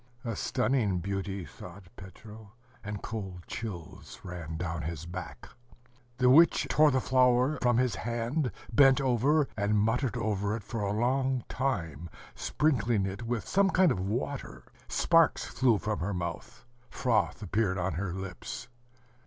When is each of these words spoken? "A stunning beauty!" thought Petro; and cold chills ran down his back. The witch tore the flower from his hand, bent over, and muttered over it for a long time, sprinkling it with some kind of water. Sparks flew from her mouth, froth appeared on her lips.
"A 0.25 0.35
stunning 0.35 0.97
beauty!" 0.97 1.45
thought 1.45 1.83
Petro; 1.95 2.53
and 2.83 3.03
cold 3.03 3.43
chills 3.45 4.19
ran 4.23 4.57
down 4.57 4.81
his 4.81 5.05
back. 5.05 5.47
The 6.17 6.27
witch 6.27 6.65
tore 6.71 6.89
the 6.89 6.99
flower 6.99 7.59
from 7.61 7.77
his 7.77 7.93
hand, 7.93 8.51
bent 8.73 8.99
over, 8.99 9.47
and 9.55 9.77
muttered 9.77 10.17
over 10.17 10.55
it 10.55 10.63
for 10.63 10.81
a 10.81 10.91
long 10.91 11.43
time, 11.47 12.09
sprinkling 12.33 13.05
it 13.05 13.21
with 13.21 13.47
some 13.47 13.69
kind 13.69 13.91
of 13.91 13.99
water. 14.01 14.63
Sparks 14.87 15.45
flew 15.45 15.77
from 15.77 15.99
her 15.99 16.15
mouth, 16.15 16.65
froth 16.89 17.43
appeared 17.43 17.77
on 17.77 17.93
her 17.93 18.11
lips. 18.11 18.69